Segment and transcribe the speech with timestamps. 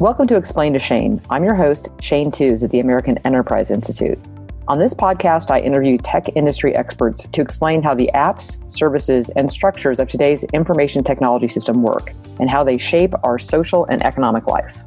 [0.00, 1.20] Welcome to Explain to Shane.
[1.28, 4.18] I'm your host, Shane Tews at the American Enterprise Institute.
[4.66, 9.50] On this podcast, I interview tech industry experts to explain how the apps, services, and
[9.50, 14.46] structures of today's information technology system work and how they shape our social and economic
[14.46, 14.84] life.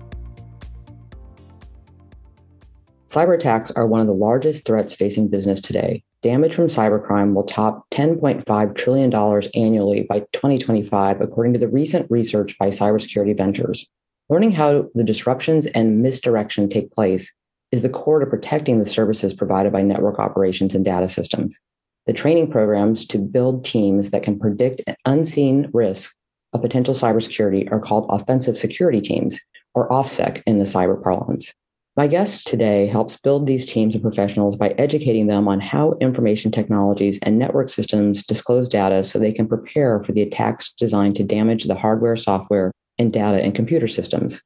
[3.07, 6.04] Cyber attacks are one of the largest threats facing business today.
[6.23, 12.58] Damage from cybercrime will top $10.5 trillion annually by 2025, according to the recent research
[12.58, 13.91] by Cybersecurity Ventures.
[14.30, 17.34] Learning how the disruptions and misdirection take place
[17.72, 21.59] is the core to protecting the services provided by network operations and data systems.
[22.05, 26.16] The training programs to build teams that can predict unseen risks
[26.54, 29.40] of potential cybersecurity are called offensive security teams,
[29.73, 31.53] or OffSec in the cyber parlance.
[31.95, 36.52] My guest today helps build these teams of professionals by educating them on how information
[36.52, 41.23] technologies and network systems disclose data so they can prepare for the attacks designed to
[41.23, 42.72] damage the hardware, software,
[43.04, 44.42] and data and computer systems.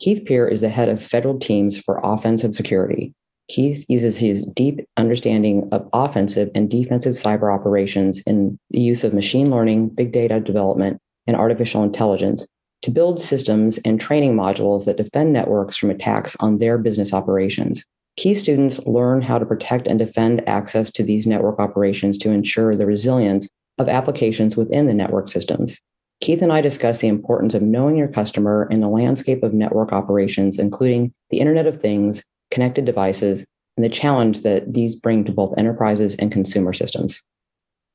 [0.00, 3.14] Keith Peer is the head of federal teams for offensive security.
[3.48, 9.14] Keith uses his deep understanding of offensive and defensive cyber operations in the use of
[9.14, 12.46] machine learning, big data development, and artificial intelligence
[12.82, 17.84] to build systems and training modules that defend networks from attacks on their business operations.
[18.16, 22.74] Key students learn how to protect and defend access to these network operations to ensure
[22.74, 25.80] the resilience of applications within the network systems.
[26.20, 29.90] Keith and I discuss the importance of knowing your customer in the landscape of network
[29.90, 33.46] operations, including the Internet of Things, connected devices,
[33.78, 37.22] and the challenge that these bring to both enterprises and consumer systems.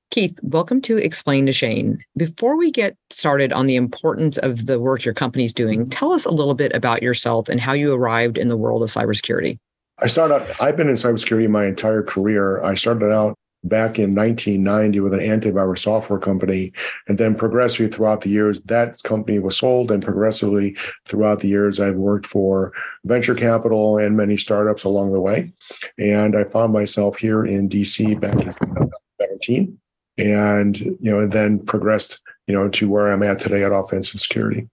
[0.10, 2.00] Keith, welcome to Explain to Shane.
[2.18, 6.26] Before we get started on the importance of the work your company's doing, tell us
[6.26, 9.60] a little bit about yourself and how you arrived in the world of cybersecurity.
[10.00, 12.64] I started out, I've been in cybersecurity my entire career.
[12.64, 13.36] I started out
[13.68, 16.72] back in 1990 with an antivirus software company.
[17.08, 19.92] And then progressively throughout the years, that company was sold.
[19.92, 25.22] And progressively throughout the years, I've worked for venture capital and many startups along the
[25.22, 25.54] way.
[25.98, 29.78] And I found myself here in DC back in 2017
[30.18, 34.22] and, you know, and then progressed, you know, to where I'm at today at offensive
[34.22, 34.70] security.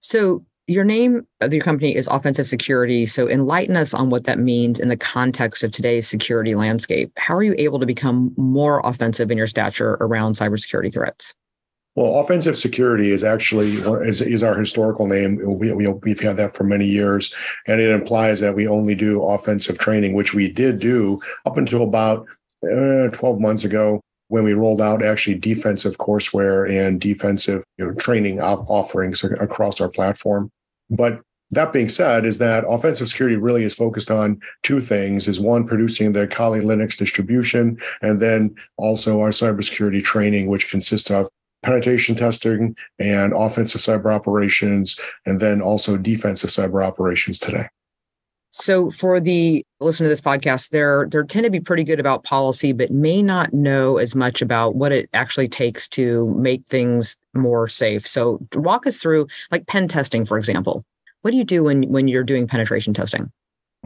[0.00, 3.06] So your name of your company is Offensive Security.
[3.06, 7.12] So enlighten us on what that means in the context of today's security landscape.
[7.16, 11.34] How are you able to become more offensive in your stature around cybersecurity threats?
[11.94, 13.74] Well, offensive security is actually
[14.06, 15.38] is, is our historical name.
[15.44, 17.34] We, we, we've had that for many years,
[17.66, 21.82] and it implies that we only do offensive training, which we did do up until
[21.82, 22.26] about
[22.64, 27.92] uh, 12 months ago when we rolled out actually defensive courseware and defensive you know,
[27.96, 30.50] training offerings across our platform.
[30.92, 31.20] But
[31.50, 35.66] that being said, is that offensive security really is focused on two things: is one
[35.66, 41.28] producing the Kali Linux distribution, and then also our cybersecurity training, which consists of
[41.62, 47.68] penetration testing and offensive cyber operations, and then also defensive cyber operations today.
[48.54, 52.22] So for the listen to this podcast, they're they tend to be pretty good about
[52.22, 57.16] policy, but may not know as much about what it actually takes to make things
[57.32, 58.06] more safe.
[58.06, 60.84] So walk us through like pen testing, for example.
[61.22, 63.32] What do you do when when you're doing penetration testing?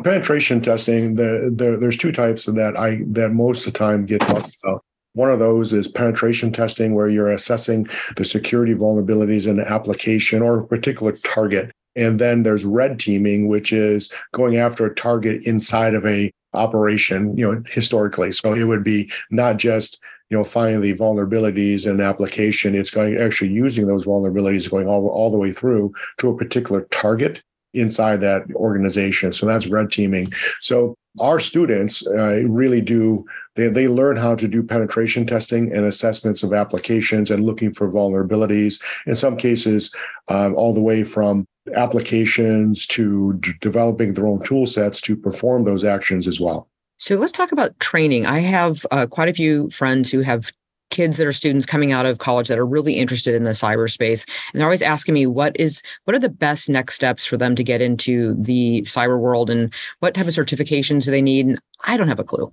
[0.02, 4.20] Penetration testing, the, the, there's two types that I that most of the time get
[4.20, 4.84] talked about.
[5.12, 10.42] One of those is penetration testing, where you're assessing the security vulnerabilities in an application
[10.42, 11.70] or a particular target.
[11.96, 17.36] And then there's red teaming, which is going after a target inside of a operation,
[17.36, 18.32] you know, historically.
[18.32, 19.98] So it would be not just,
[20.30, 22.74] you know, finding the vulnerabilities in an application.
[22.74, 26.82] It's going actually using those vulnerabilities going all, all the way through to a particular
[26.90, 27.42] target
[27.74, 29.32] inside that organization.
[29.32, 30.32] So that's red teaming.
[30.60, 33.24] So our students uh, really do
[33.54, 37.90] they, they learn how to do penetration testing and assessments of applications and looking for
[37.90, 39.94] vulnerabilities in some cases
[40.28, 45.64] um, all the way from applications to d- developing their own tool sets to perform
[45.64, 46.68] those actions as well.
[46.98, 48.26] So let's talk about training.
[48.26, 50.50] I have uh, quite a few friends who have
[50.90, 54.24] kids that are students coming out of college that are really interested in the cyberspace
[54.52, 57.56] and they're always asking me what is what are the best next steps for them
[57.56, 61.60] to get into the cyber world and what type of certifications do they need and
[61.86, 62.52] i don't have a clue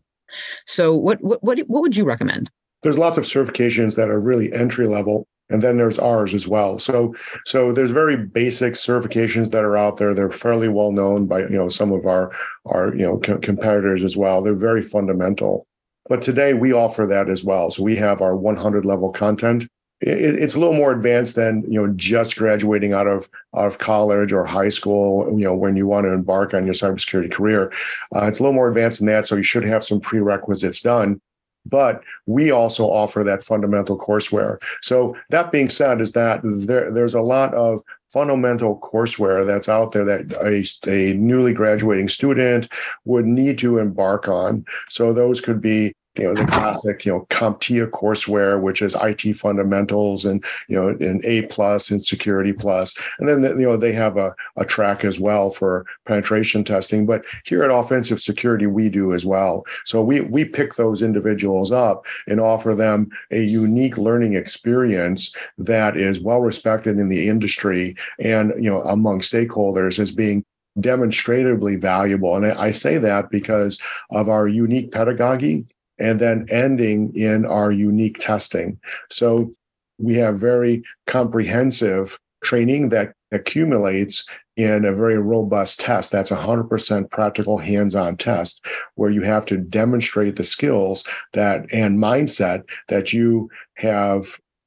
[0.66, 2.50] so what what what, what would you recommend
[2.84, 6.80] there's lots of certifications that are really entry level and then there's ours as well.
[6.80, 7.16] So
[7.46, 10.14] so there's very basic certifications that are out there.
[10.14, 12.32] They're fairly well known by you know some of our
[12.66, 14.42] our you know co- competitors as well.
[14.42, 15.68] They're very fundamental.
[16.10, 17.72] But today we offer that as well.
[17.72, 19.68] So we have our 100 level content.
[20.02, 24.34] It's a little more advanced than you know just graduating out of out of college
[24.34, 27.72] or high school you know when you want to embark on your cybersecurity career.
[28.16, 31.22] Uh, it's a little more advanced than that so you should have some prerequisites done
[31.66, 34.58] but we also offer that fundamental courseware.
[34.82, 39.92] So that being said, is that there, there's a lot of fundamental courseware that's out
[39.92, 42.68] there that a, a newly graduating student
[43.06, 44.66] would need to embark on.
[44.90, 46.60] So those could be you know the uh-huh.
[46.60, 51.90] classic you know CompTIA courseware, which is IT fundamentals and you know an A plus
[51.90, 55.86] and security plus, and then you know they have a, a track as well for
[56.06, 57.06] penetration testing.
[57.06, 59.66] But here at Offensive Security, we do as well.
[59.86, 65.98] So we we pick those individuals up and offer them a unique learning experience that
[65.98, 70.46] is well respected in the industry and you know among stakeholders as being
[70.80, 72.36] demonstratively valuable.
[72.36, 73.80] And I say that because
[74.10, 75.66] of our unique pedagogy
[76.04, 78.78] and then ending in our unique testing.
[79.10, 79.56] So
[79.98, 84.26] we have very comprehensive training that accumulates
[84.58, 86.12] in a very robust test.
[86.12, 88.66] That's a 100% practical hands-on test
[88.96, 94.26] where you have to demonstrate the skills that and mindset that you have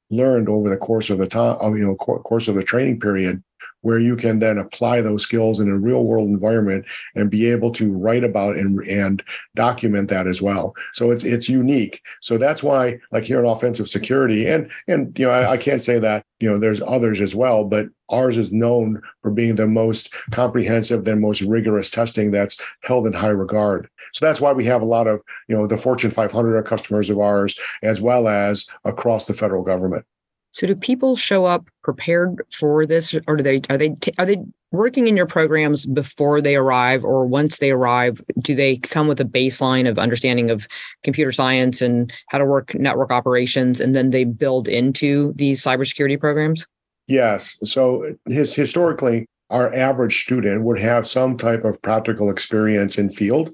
[0.09, 3.43] learned over the course of the time, you know, course of the training period
[3.81, 6.85] where you can then apply those skills in a real world environment
[7.15, 9.23] and be able to write about and, and
[9.55, 10.75] document that as well.
[10.93, 12.01] So it's it's unique.
[12.21, 15.81] So that's why, like here in offensive security, and and you know, I, I can't
[15.81, 19.67] say that you know there's others as well, but ours is known for being the
[19.67, 23.89] most comprehensive the most rigorous testing that's held in high regard.
[24.13, 27.09] So that's why we have a lot of, you know, the Fortune 500 are customers
[27.09, 30.05] of ours, as well as across the federal government.
[30.57, 34.37] So do people show up prepared for this, or do they are they are they
[34.71, 39.19] working in your programs before they arrive, or once they arrive, do they come with
[39.19, 40.67] a baseline of understanding of
[41.03, 46.19] computer science and how to work network operations, and then they build into these cybersecurity
[46.19, 46.65] programs?
[47.05, 47.59] Yes.
[47.63, 53.53] So his, historically, our average student would have some type of practical experience in field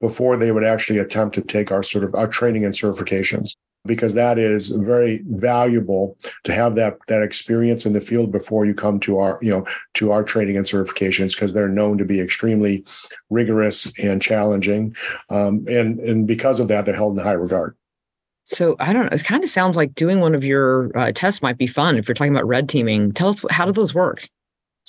[0.00, 3.56] before they would actually attempt to take our sort of our training and certifications
[3.86, 8.74] because that is very valuable to have that that experience in the field before you
[8.74, 12.20] come to our you know to our training and certifications because they're known to be
[12.20, 12.84] extremely
[13.30, 14.94] rigorous and challenging
[15.30, 17.74] um, and and because of that they're held in high regard
[18.44, 19.12] so I don't know.
[19.12, 22.08] It kind of sounds like doing one of your uh, tests might be fun if
[22.08, 23.12] you're talking about red teaming.
[23.12, 24.28] Tell us how do those work?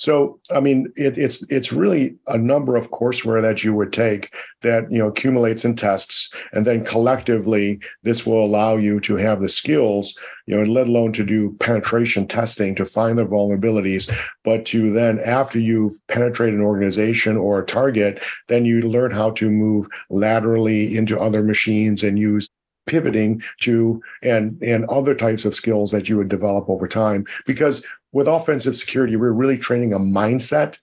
[0.02, 4.34] So, I mean, it, it's it's really a number of courseware that you would take
[4.62, 9.40] that you know accumulates in tests, and then collectively, this will allow you to have
[9.40, 14.12] the skills, you know, let alone to do penetration testing to find the vulnerabilities,
[14.42, 19.30] but to then after you've penetrated an organization or a target, then you learn how
[19.30, 22.48] to move laterally into other machines and use
[22.86, 27.84] pivoting to and and other types of skills that you would develop over time because
[28.12, 30.78] with offensive security, we're really training a mindset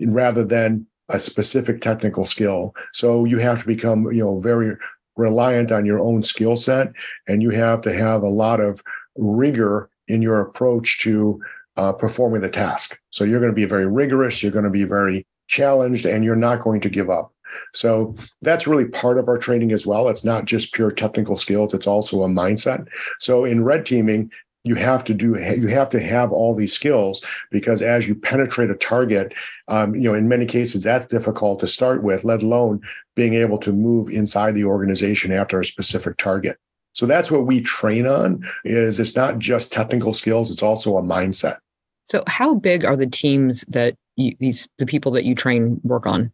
[0.00, 2.74] rather than a specific technical skill.
[2.92, 4.76] So you have to become, you know, very
[5.16, 6.92] reliant on your own skill set,
[7.26, 8.82] and you have to have a lot of
[9.16, 11.40] rigor in your approach to
[11.76, 13.00] uh, performing the task.
[13.10, 14.42] So you're going to be very rigorous.
[14.42, 17.33] You're going to be very challenged, and you're not going to give up.
[17.72, 20.08] So that's really part of our training as well.
[20.08, 22.86] It's not just pure technical skills, it's also a mindset.
[23.20, 24.30] So in red teaming,
[24.64, 28.70] you have to do you have to have all these skills because as you penetrate
[28.70, 29.34] a target
[29.68, 32.80] um, you know in many cases that's difficult to start with let alone
[33.14, 36.58] being able to move inside the organization after a specific target
[36.92, 41.02] so that's what we train on is it's not just technical skills it's also a
[41.02, 41.58] mindset
[42.04, 46.06] so how big are the teams that you, these the people that you train work
[46.06, 46.32] on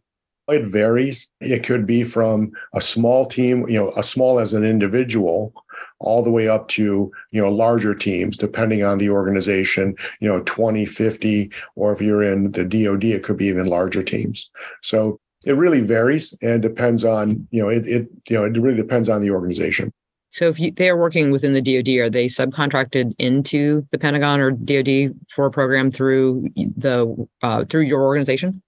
[0.51, 1.31] it varies.
[1.39, 5.53] It could be from a small team you know a small as an individual
[5.99, 10.41] all the way up to you know larger teams depending on the organization you know
[10.45, 14.49] 20 50 or if you're in the dod it could be even larger teams.
[14.81, 18.77] So it really varies and depends on you know it, it you know it really
[18.77, 19.91] depends on the organization.
[20.31, 24.39] So if you, they are working within the DoD, are they subcontracted into the Pentagon
[24.39, 28.61] or DoD for a program through the uh, through your organization?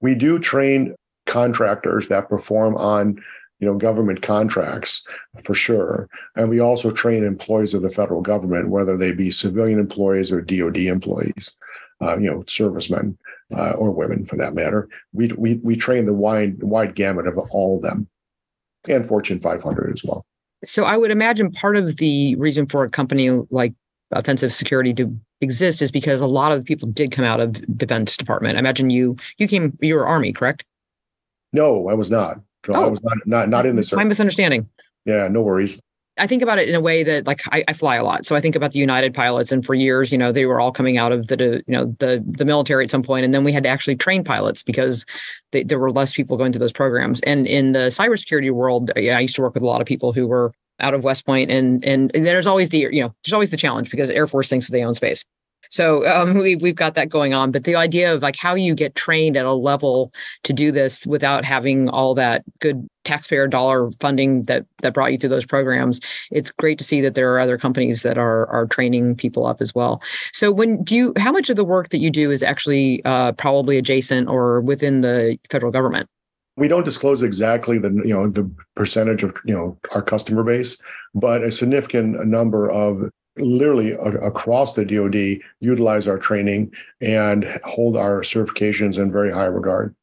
[0.00, 0.94] We do train
[1.28, 3.22] contractors that perform on
[3.60, 5.06] you know government contracts
[5.44, 6.08] for sure.
[6.34, 10.40] And we also train employees of the federal government whether they be civilian employees or
[10.40, 11.54] dod employees
[12.00, 13.16] uh, you know servicemen
[13.56, 14.88] uh, or women for that matter.
[15.12, 18.08] We, we we train the wide wide gamut of all of them
[18.88, 20.24] and fortune 500 as well.
[20.64, 23.74] So i would imagine part of the reason for a company like
[24.10, 28.16] offensive security to exist is because a lot of people did come out of defense
[28.16, 28.56] department.
[28.56, 30.64] I imagine you you came you were army correct
[31.52, 32.84] no i was not so oh.
[32.84, 33.96] I was not not not in the service.
[33.96, 34.68] My misunderstanding.
[35.04, 35.80] Yeah, no worries.
[36.18, 38.26] I think about it in a way that like I, I, fly a lot.
[38.26, 40.72] So I think about the United pilots and for years, you know, they were all
[40.72, 43.24] coming out of the, you know, the, the military at some point.
[43.24, 45.06] And then we had to actually train pilots because
[45.52, 47.20] they, there were less people going to those programs.
[47.20, 50.12] And in the cybersecurity world, uh, I used to work with a lot of people
[50.12, 53.32] who were out of West Point and, and, and there's always the, you know, there's
[53.32, 55.24] always the challenge because Air Force thinks they own space.
[55.70, 57.50] So um, we, we've got that going on.
[57.50, 60.12] But the idea of like how you get trained at a level
[60.44, 65.18] to do this without having all that good taxpayer dollar funding that that brought you
[65.18, 68.66] through those programs, it's great to see that there are other companies that are are
[68.66, 70.02] training people up as well.
[70.32, 73.32] So when do you how much of the work that you do is actually uh,
[73.32, 76.08] probably adjacent or within the federal government?
[76.58, 80.82] we don't disclose exactly the you know the percentage of you know our customer base,
[81.14, 88.20] but a significant number of literally across the DoD utilize our training and hold our
[88.20, 89.94] certifications in very high regard.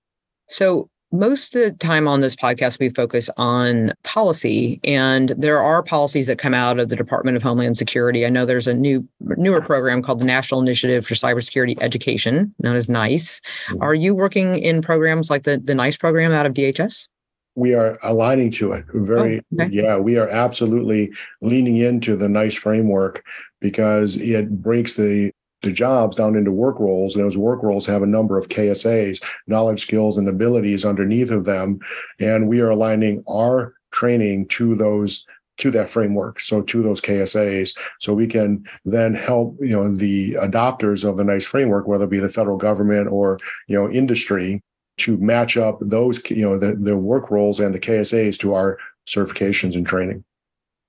[0.48, 5.82] So most of the time on this podcast, we focus on policy, and there are
[5.82, 8.26] policies that come out of the Department of Homeland Security.
[8.26, 12.76] I know there's a new newer program called the National Initiative for Cybersecurity Education, known
[12.76, 13.40] as NICE.
[13.68, 13.82] Mm-hmm.
[13.82, 17.08] Are you working in programs like the, the NICE program out of DHS?
[17.56, 18.86] We are aligning to it.
[18.94, 19.74] Very, oh, okay.
[19.74, 23.24] yeah, we are absolutely leaning into the NICE framework
[23.62, 25.32] because it breaks the
[25.62, 27.16] the jobs down into work roles.
[27.16, 31.46] And those work roles have a number of KSAs, knowledge, skills, and abilities underneath of
[31.46, 31.80] them.
[32.20, 35.26] And we are aligning our training to those
[35.58, 40.34] to that framework so to those ksas so we can then help you know the
[40.34, 44.62] adopters of the nice framework whether it be the federal government or you know industry
[44.98, 48.78] to match up those you know the, the work roles and the ksas to our
[49.08, 50.24] certifications and training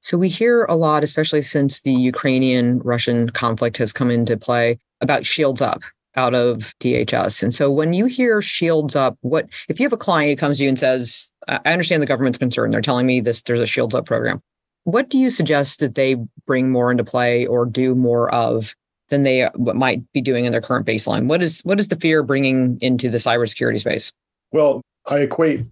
[0.07, 4.79] so we hear a lot, especially since the Ukrainian Russian conflict has come into play,
[5.01, 5.83] about shields up
[6.15, 7.43] out of DHS.
[7.43, 10.59] And so when you hear shields up, what if you have a client who comes
[10.59, 12.71] to you and says, I understand the government's concern.
[12.71, 14.41] They're telling me this there's a shields up program.
[14.85, 18.77] What do you suggest that they bring more into play or do more of
[19.09, 21.27] than they might be doing in their current baseline?
[21.27, 24.13] What is what is the fear bringing into the cybersecurity space?
[24.53, 25.67] Well, I equate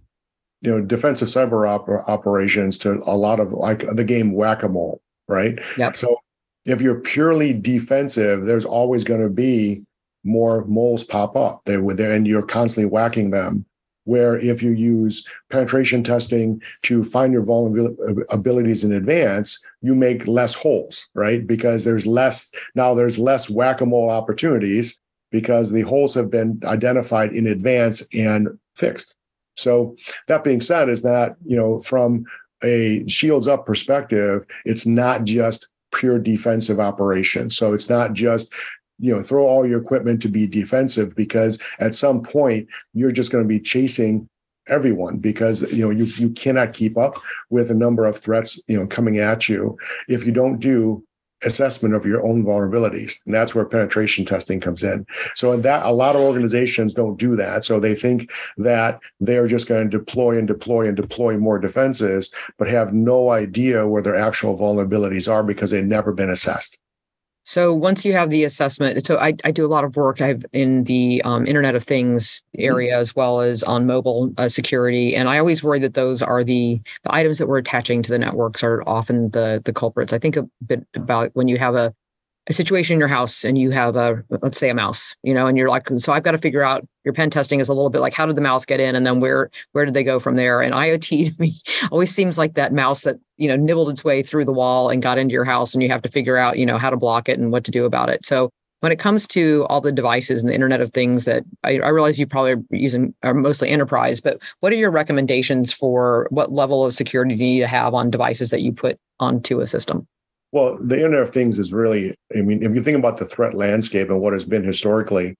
[0.65, 5.59] you know defensive cyber op- operations to a lot of like the game whack-a-mole right
[5.77, 5.95] yep.
[5.95, 6.17] so
[6.65, 9.83] if you're purely defensive there's always going to be
[10.23, 13.65] more moles pop up they would and you're constantly whacking them
[14.05, 20.55] where if you use penetration testing to find your vulnerabilities in advance you make less
[20.55, 24.99] holes right because there's less now there's less whack-a-mole opportunities
[25.31, 29.17] because the holes have been identified in advance and fixed
[29.55, 29.95] so
[30.27, 32.25] that being said, is that you know from
[32.63, 37.55] a shields up perspective, it's not just pure defensive operations.
[37.55, 38.53] So it's not just
[38.99, 43.31] you know throw all your equipment to be defensive because at some point you're just
[43.31, 44.27] going to be chasing
[44.67, 48.77] everyone because you know you you cannot keep up with a number of threats you
[48.77, 51.03] know coming at you if you don't do
[51.43, 53.23] assessment of your own vulnerabilities.
[53.25, 55.05] And that's where penetration testing comes in.
[55.35, 57.63] So in that a lot of organizations don't do that.
[57.63, 62.33] So they think that they're just going to deploy and deploy and deploy more defenses
[62.57, 66.79] but have no idea where their actual vulnerabilities are because they've never been assessed
[67.45, 70.43] so once you have the assessment, so I, I do a lot of work I've
[70.51, 75.29] in the um, Internet of Things area as well as on mobile uh, security, and
[75.29, 78.63] I always worry that those are the the items that we're attaching to the networks
[78.63, 80.11] are often the the culprits.
[80.11, 81.93] I think a bit about when you have a
[82.47, 85.47] a situation in your house and you have a let's say a mouse you know
[85.47, 87.89] and you're like so i've got to figure out your pen testing is a little
[87.89, 90.19] bit like how did the mouse get in and then where where did they go
[90.19, 90.61] from there?
[90.61, 91.01] And iot
[91.35, 91.61] to me
[91.91, 95.01] always seems like that mouse that you know nibbled its way through the wall and
[95.01, 97.29] got into your house and you have to figure out you know how to block
[97.29, 98.25] it and what to do about it.
[98.25, 98.49] So
[98.81, 101.89] when it comes to all the devices and the internet of things that I, I
[101.89, 106.51] realize you probably are using are mostly enterprise but what are your recommendations for what
[106.51, 109.65] level of security do you need to have on devices that you put onto a
[109.65, 110.07] system
[110.51, 113.53] well, the Internet of Things is really, I mean, if you think about the threat
[113.53, 115.35] landscape and what has been historically,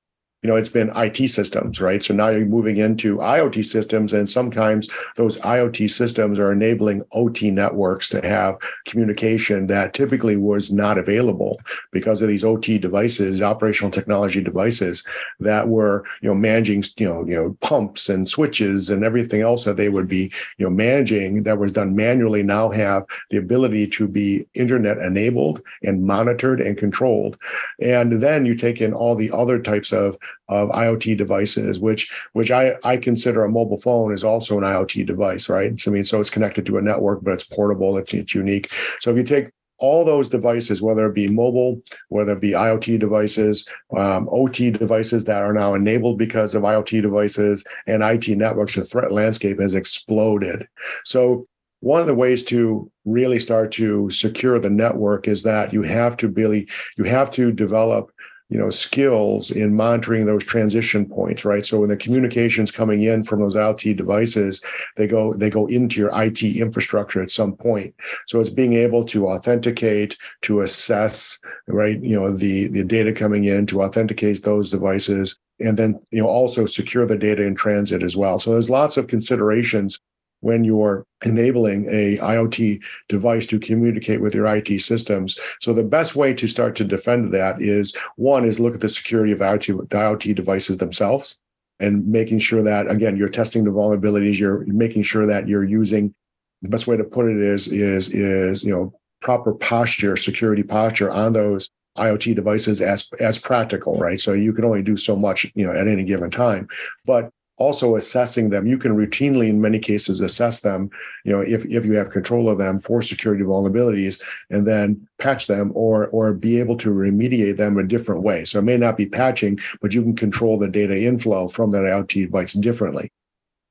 [0.46, 2.04] you know, it's been IT systems, right?
[2.04, 7.50] So now you're moving into IoT systems, and sometimes those IoT systems are enabling OT
[7.50, 11.60] networks to have communication that typically was not available
[11.92, 15.04] because of these OT devices, operational technology devices
[15.40, 19.64] that were, you know, managing, you know, you know, pumps and switches and everything else
[19.64, 23.88] that they would be, you know, managing that was done manually now have the ability
[23.88, 27.36] to be internet enabled and monitored and controlled.
[27.82, 32.51] And then you take in all the other types of of IoT devices, which which
[32.51, 35.80] I, I consider a mobile phone is also an IoT device, right?
[35.80, 38.72] So, I mean, so it's connected to a network, but it's portable, it's, it's unique.
[39.00, 43.00] So if you take all those devices, whether it be mobile, whether it be IoT
[43.00, 48.75] devices, um, OT devices that are now enabled because of IoT devices and IT networks,
[48.75, 50.68] the threat landscape has exploded.
[51.04, 51.48] So
[51.82, 56.18] one of the ways to really start to secure the network is that you have
[56.18, 58.12] to really you have to develop
[58.50, 63.24] you know skills in monitoring those transition points right so when the communications coming in
[63.24, 64.64] from those IoT devices
[64.98, 67.94] they go they go into your IT infrastructure at some point
[68.28, 72.02] so it's being able to authenticate to assess right?
[72.02, 76.28] You know, the, the data coming in to authenticate those devices and then, you know,
[76.28, 78.40] also secure the data in transit as well.
[78.40, 80.00] So there's lots of considerations
[80.46, 85.40] when you're enabling a IoT device to communicate with your IT systems.
[85.60, 88.90] So the best way to start to defend that is one is look at the
[88.90, 91.40] security of IoT, the IoT devices themselves
[91.80, 96.14] and making sure that again you're testing the vulnerabilities you're making sure that you're using
[96.62, 101.12] the best way to put it is is is you know proper posture security posture
[101.12, 105.52] on those iot devices as as practical right so you can only do so much
[105.54, 106.66] you know at any given time
[107.06, 108.68] but also assessing them.
[108.68, 110.90] You can routinely in many cases assess them
[111.24, 115.48] you know if, if you have control of them for security vulnerabilities and then patch
[115.48, 118.98] them or or be able to remediate them a different way so it may not
[118.98, 123.12] be patching but you can control the data inflow from that iot device differently.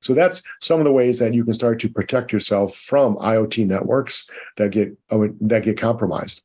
[0.01, 3.65] So that's some of the ways that you can start to protect yourself from iot
[3.65, 6.43] networks that get that get compromised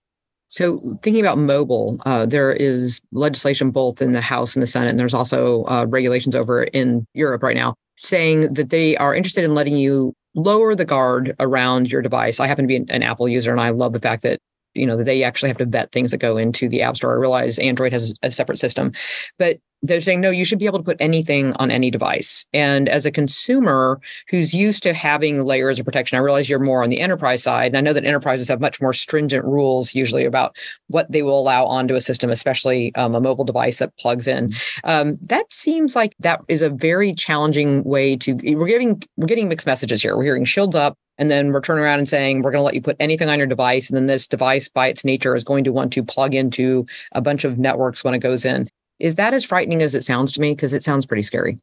[0.51, 4.91] so, thinking about mobile, uh, there is legislation both in the House and the Senate,
[4.91, 9.45] and there's also uh, regulations over in Europe right now saying that they are interested
[9.45, 12.41] in letting you lower the guard around your device.
[12.41, 14.41] I happen to be an, an Apple user, and I love the fact that
[14.75, 17.13] you know they actually have to vet things that go into the App Store.
[17.13, 18.93] I realize Android has a separate system,
[19.39, 22.45] but they're saying no you should be able to put anything on any device.
[22.53, 26.83] And as a consumer who's used to having layers of protection i realize you're more
[26.83, 30.25] on the enterprise side and i know that enterprises have much more stringent rules usually
[30.25, 30.55] about
[30.89, 34.53] what they will allow onto a system especially um, a mobile device that plugs in.
[34.85, 39.49] Um, that seems like that is a very challenging way to we're getting we're getting
[39.49, 40.17] mixed messages here.
[40.17, 42.75] We're hearing shields up and then we're turning around and saying we're going to let
[42.75, 45.63] you put anything on your device and then this device by its nature is going
[45.63, 48.69] to want to plug into a bunch of networks when it goes in
[49.01, 50.53] is that as frightening as it sounds to me?
[50.55, 51.59] Because it sounds pretty scary.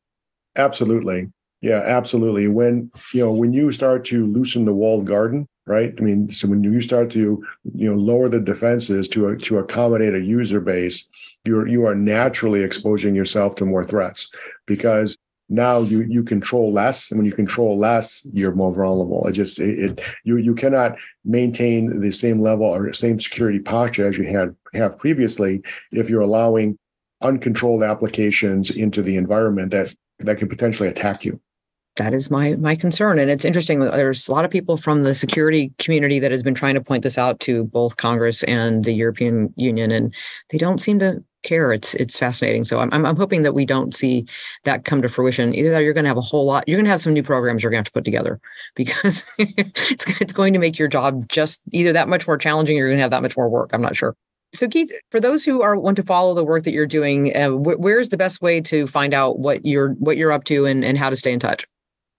[0.56, 1.32] Absolutely.
[1.62, 2.48] Yeah, absolutely.
[2.48, 5.94] When you know when you start to loosen the walled garden, right?
[5.98, 10.14] I mean, so when you start to you know lower the defenses to to accommodate
[10.14, 11.08] a user base,
[11.46, 14.32] you're you are naturally exposing yourself to more threats
[14.68, 15.18] because
[15.50, 19.26] now you you control less and when you control less you're more vulnerable.
[19.28, 24.08] It just it, it, you you cannot maintain the same level or same security posture
[24.08, 26.78] as you had have previously if you're allowing
[27.22, 31.40] uncontrolled applications into the environment that that could potentially attack you.
[31.96, 35.16] That is my my concern and it's interesting there's a lot of people from the
[35.16, 38.94] security community that has been trying to point this out to both congress and the
[38.94, 40.14] european union and
[40.52, 42.64] they don't seem to care it's it's fascinating.
[42.64, 44.26] So i'm, I'm hoping that we don't see
[44.64, 45.54] that come to fruition.
[45.56, 47.24] Either that you're going to have a whole lot you're going to have some new
[47.24, 48.40] programs you're going to have to put together
[48.76, 52.82] because it's, it's going to make your job just either that much more challenging or
[52.82, 53.70] you're going to have that much more work.
[53.74, 54.16] I'm not sure.
[54.54, 57.50] So, Keith, for those who are want to follow the work that you're doing, uh,
[57.50, 60.86] wh- where's the best way to find out what you're what you're up to and,
[60.86, 61.66] and how to stay in touch?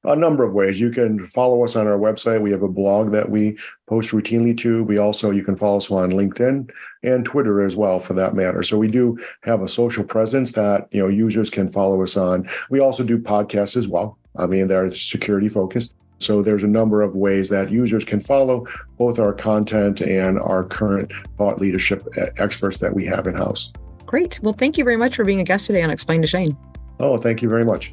[0.05, 0.81] A number of ways.
[0.81, 2.41] You can follow us on our website.
[2.41, 4.85] We have a blog that we post routinely to.
[4.85, 6.71] We also you can follow us on LinkedIn
[7.03, 8.63] and Twitter as well, for that matter.
[8.63, 12.49] So we do have a social presence that you know users can follow us on.
[12.71, 14.19] We also do podcasts as well.
[14.37, 15.95] I mean, they're security focused.
[16.19, 18.67] So there's a number of ways that users can follow
[18.99, 22.07] both our content and our current thought leadership
[22.39, 23.73] experts that we have in house.
[24.07, 24.41] Great.
[24.43, 26.57] Well, thank you very much for being a guest today on Explain to Shane.
[26.99, 27.93] Oh, thank you very much.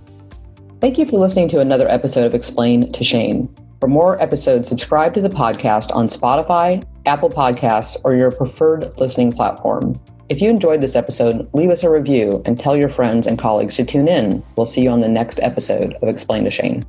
[0.82, 3.54] Thank you for listening to another episode of Explain to Shane.
[3.80, 9.32] For more episodes, subscribe to the podcast on Spotify, Apple Podcasts, or your preferred listening
[9.32, 10.00] platform.
[10.28, 13.78] If you enjoyed this episode, leave us a review and tell your friends and colleagues
[13.78, 14.44] to tune in.
[14.58, 16.86] We'll see you on the next episode of Explain to Shane.